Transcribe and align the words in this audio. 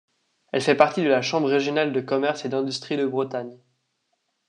Elle 0.51 0.63
fait 0.63 0.73
partie 0.73 1.03
de 1.03 1.09
la 1.09 1.21
Chambre 1.21 1.47
régionale 1.47 1.93
de 1.93 2.01
commerce 2.01 2.43
et 2.43 2.49
d'industrie 2.49 2.97
de 2.97 3.05
Bretagne. 3.05 3.59